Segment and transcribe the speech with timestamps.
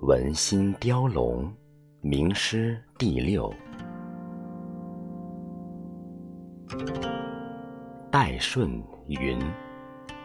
[0.00, 1.52] 文心雕龙，
[2.00, 3.52] 名诗第六。
[8.10, 9.38] 戴顺云：“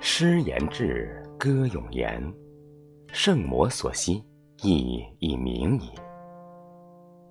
[0.00, 2.20] 诗言志，歌咏言。
[3.12, 4.24] 圣魔所希，
[4.62, 5.90] 意以明矣。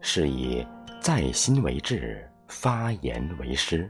[0.00, 0.66] 是以
[1.00, 3.88] 在心为志，发言为诗。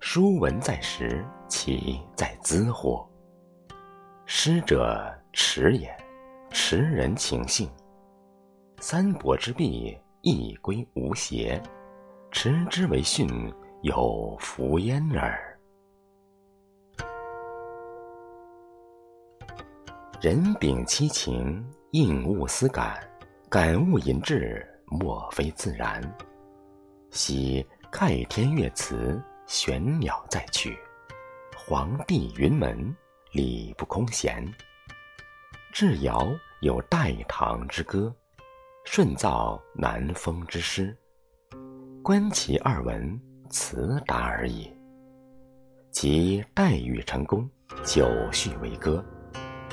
[0.00, 3.04] 书文在时，其在兹乎？
[4.24, 5.94] 师者，持也。”
[6.58, 7.68] 持人情性，
[8.80, 11.60] 三伯之弊，亦归无邪。
[12.30, 13.28] 持之为训，
[13.82, 15.58] 有弗焉耳。
[20.22, 22.96] 人秉七情，应物思感，
[23.50, 26.00] 感物引志，莫非自然。
[27.10, 30.76] 昔盖天乐词，玄鸟再曲，
[31.56, 32.92] 黄帝云门，
[33.30, 34.44] 礼不空闲。
[35.72, 36.28] 智尧
[36.62, 38.12] 有代唐之歌，
[38.84, 40.96] 舜造南风之诗。
[42.02, 44.68] 观其二文，辞达而已。
[45.92, 47.48] 其代禹成功，
[47.84, 49.00] 九序为歌；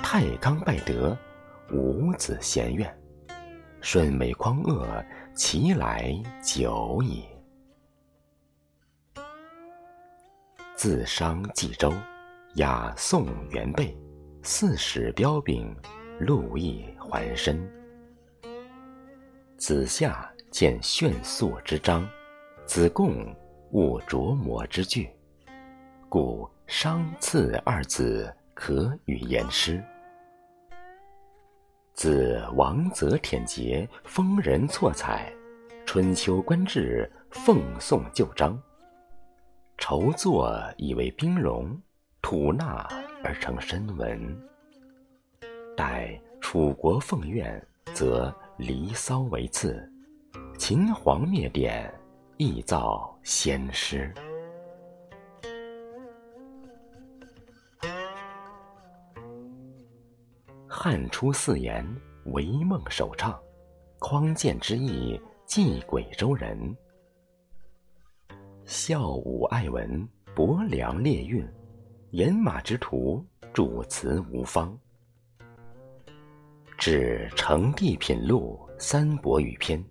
[0.00, 1.18] 太康败德，
[1.72, 2.88] 五子衔怨；
[3.80, 7.24] 舜美匡恶，其来久矣。
[10.86, 11.92] 自商冀州，
[12.54, 13.92] 雅颂元备。
[14.44, 15.74] 四史彪炳，
[16.20, 17.58] 陆毅还身。
[19.58, 22.08] 子夏见炫素之章，
[22.66, 23.34] 子贡
[23.72, 25.10] 悟琢磨之句，
[26.08, 29.82] 故商赐二子可与言诗。
[31.94, 35.32] 子王则忝节，封人错采，
[35.84, 38.56] 春秋官至，奉送旧章。
[39.78, 41.80] 筹作以为兵戎，
[42.20, 42.86] 吐纳。
[43.24, 44.40] 而成深文。
[45.76, 47.60] 待楚国奉愿，
[47.92, 49.74] 则《离骚》为次；
[50.56, 51.92] 秦皇灭典，
[52.36, 54.14] 亦造先诗。
[60.68, 61.84] 汉初四言，
[62.26, 63.36] 为梦首唱，
[63.98, 66.76] 匡建之意，寄鬼州人。
[68.66, 71.48] 孝武爱文，博良列韵。
[72.10, 74.76] 饮马之徒，主词无方。
[76.76, 79.82] 至成帝品录，三伯语篇，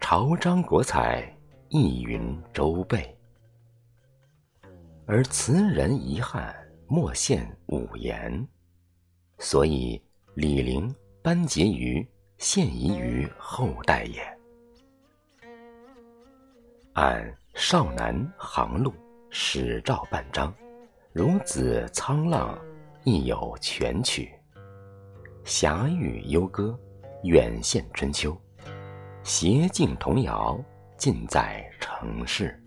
[0.00, 1.36] 朝章国采，
[1.68, 3.14] 意云周备。
[5.04, 6.54] 而词人遗憾，
[6.86, 8.48] 莫献五言，
[9.36, 10.00] 所以
[10.32, 12.06] 李陵班婕妤
[12.38, 14.22] 献遗于后代也。
[16.94, 18.92] 按少南行路
[19.30, 20.52] 始照半章。
[21.14, 22.58] 孺子沧浪，
[23.04, 24.28] 亦有全曲；
[25.44, 26.76] 侠玉幽歌，
[27.22, 28.36] 远现春秋；
[29.22, 30.60] 谐境童谣，
[30.96, 32.60] 尽在城市。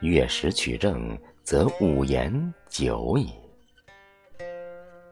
[0.00, 3.32] 乐时取证，则五言久矣。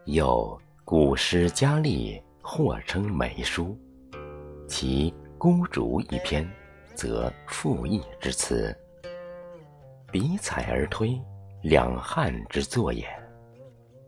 [0.07, 3.79] 又古诗佳丽，或称美书，
[4.67, 6.45] 其孤竹一篇，
[6.97, 8.77] 则赋意之词，
[10.11, 11.17] 比采而推。
[11.63, 13.05] 两汉之作也。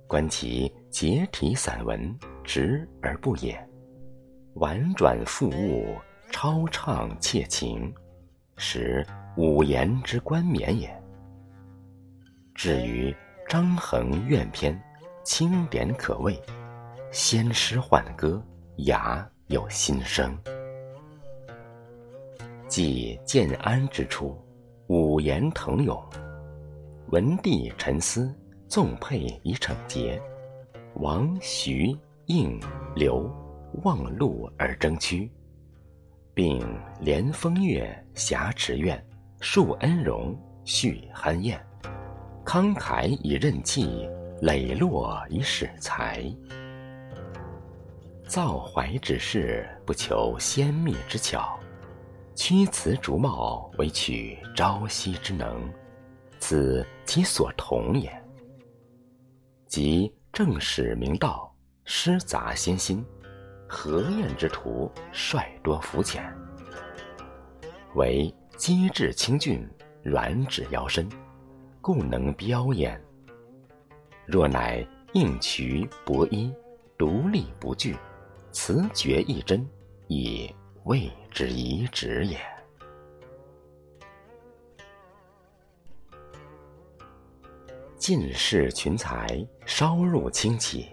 [0.06, 3.58] 观其结体散文，直而不也，
[4.54, 5.96] 婉转复物，
[6.30, 7.92] 超畅切情，
[8.56, 9.04] 实
[9.36, 10.88] 五言之冠冕也。
[12.54, 13.14] 至于
[13.48, 14.80] 张衡怨篇，
[15.24, 16.40] 清典可畏，
[17.10, 18.40] 先诗换歌，
[18.76, 20.38] 雅有新声。
[22.68, 24.36] 即建安之初，
[24.88, 26.00] 五言腾涌。
[27.10, 28.32] 文帝沉思，
[28.68, 30.20] 纵佩以惩节；
[30.96, 31.96] 王徐
[32.26, 32.60] 应
[32.94, 33.30] 刘
[33.82, 35.30] 望路而争趋，
[36.34, 36.62] 并
[37.00, 39.02] 连风月，挟池苑，
[39.40, 41.58] 树恩荣，叙酣宴，
[42.44, 44.06] 慷慨以任气，
[44.42, 46.22] 磊落以使才。
[48.26, 51.58] 造怀之事，不求先秘之巧，
[52.38, 55.68] 屈辞逐茂，唯取朝夕之能。
[56.38, 58.08] 此其所同也。
[59.66, 61.52] 即正史明道，
[61.84, 63.04] 诗杂先心，
[63.68, 66.32] 何晏之徒，率多浮浅，
[67.96, 69.68] 为机智清俊，
[70.04, 71.08] 软指腰身，
[71.80, 72.98] 故能标焉。
[74.26, 76.54] 若乃应渠博一，
[76.96, 77.96] 独立不惧，
[78.52, 79.68] 辞绝一真，
[80.06, 80.54] 以
[80.88, 82.38] 谓之遗旨也。
[87.98, 90.88] 进士群才稍入清起，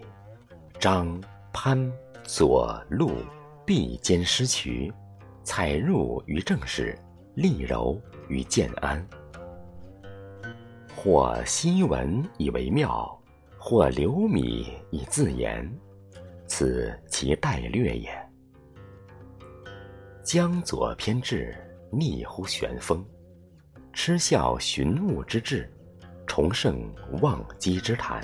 [0.78, 1.18] 张
[1.50, 1.90] 潘
[2.24, 3.10] 左陆
[3.64, 4.92] 必兼诗渠，
[5.42, 6.94] 采入于政事，
[7.34, 9.02] 立柔于建安。
[10.94, 13.18] 或昔文以为妙，
[13.56, 15.66] 或留米以自言，
[16.46, 18.25] 此其待略也。
[20.26, 21.56] 江左偏至，
[21.88, 22.98] 逆乎玄风；
[23.92, 25.72] 嗤笑寻物之志，
[26.26, 26.92] 崇盛
[27.22, 28.20] 忘机之谈。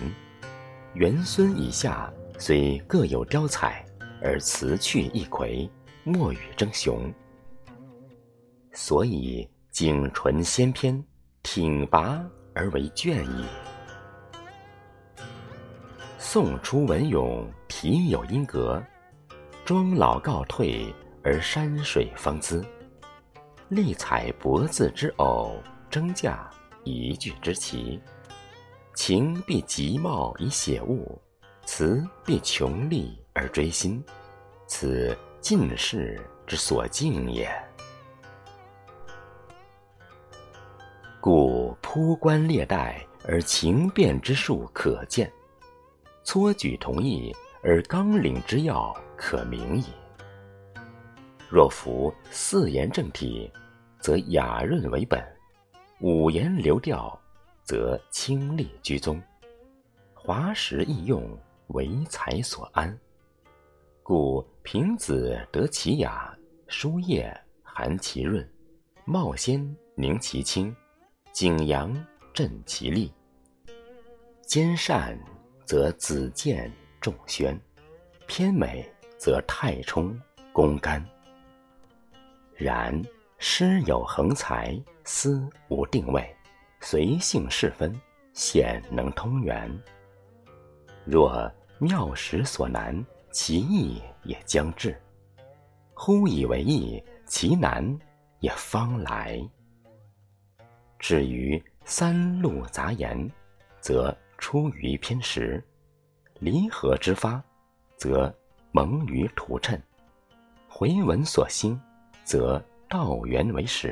[0.95, 3.87] 元孙以下虽各有雕彩，
[4.21, 5.71] 而辞去一魁，
[6.03, 7.09] 莫与争雄。
[8.73, 11.01] 所以景纯先篇，
[11.45, 12.21] 挺拔
[12.53, 13.45] 而为倦矣。
[16.19, 18.83] 宋初文咏题有音格，
[19.65, 20.93] 庄老告退。
[21.25, 22.65] 而山水方姿，
[23.69, 26.51] 丽彩博字之偶，争价
[26.83, 28.01] 一句之奇。
[28.95, 31.21] 情必极貌以写物，
[31.65, 34.03] 词必穷丽而追新。
[34.67, 37.49] 此进士之所敬也。
[41.21, 45.33] 故铺官列代而情变之术可见，
[46.25, 47.33] 撮举同义
[47.63, 49.85] 而纲领之要可明矣。
[51.53, 53.53] 若服四言正体，
[54.01, 55.21] 则雅润为本；
[56.01, 57.21] 五言流调，
[57.63, 59.23] 则清丽居宗。
[60.15, 62.99] 华实易用，唯才所安。
[64.03, 66.35] 故平子得其雅，
[66.69, 68.51] 书叶含其润，
[69.05, 70.75] 茂仙宁其清，
[71.33, 71.95] 景阳
[72.33, 73.13] 振其丽。
[74.47, 75.19] 兼善
[75.67, 77.61] 则子建仲宣，
[78.27, 80.19] 偏美则太冲
[80.51, 81.07] 龚干。
[82.63, 83.03] 然
[83.39, 86.35] 诗有横才，思无定位，
[86.81, 87.93] 随性是分，
[88.33, 89.71] 显能通源。
[91.05, 94.93] 若妙识所难，其意也将至；
[95.95, 97.85] 忽以为易，其难
[98.41, 99.41] 也方来。
[100.99, 103.29] 至于三路杂言，
[103.81, 105.61] 则出于偏实；
[106.39, 107.43] 离合之发，
[107.97, 108.33] 则
[108.71, 109.81] 蒙于图谶。
[110.69, 111.81] 回文所兴。
[112.33, 112.59] 则
[112.89, 113.91] 道源为始；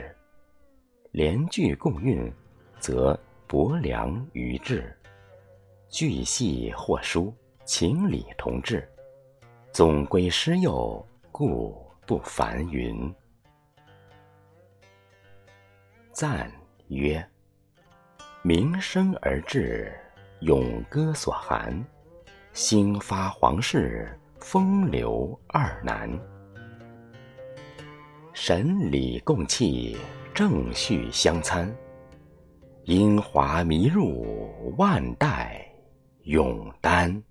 [1.10, 2.32] 连句共韵，
[2.78, 3.14] 则
[3.46, 4.82] 博良于志；
[5.90, 7.34] 句细或疏，
[7.66, 8.88] 情理同治。
[9.72, 13.14] 总归诗诱，故不凡云。
[16.10, 16.50] 赞
[16.88, 17.22] 曰：
[18.40, 19.94] 鸣声而至，
[20.40, 21.74] 咏歌所含；
[22.54, 26.10] 兴发皇室，风流二难。
[28.32, 29.96] 神理共气，
[30.32, 31.70] 正序相参，
[32.84, 35.66] 英华弥入，万代
[36.22, 37.22] 永丹。